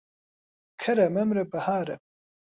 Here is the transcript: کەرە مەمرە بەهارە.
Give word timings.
کەرە 0.81 1.05
مەمرە 1.15 1.43
بەهارە. 1.51 1.95